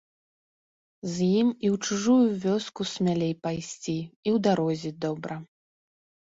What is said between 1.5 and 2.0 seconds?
і ў